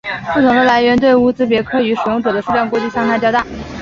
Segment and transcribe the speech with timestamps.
[0.33, 3.45] 不同的来源对乌兹别克语使用者的数量估计相差较大。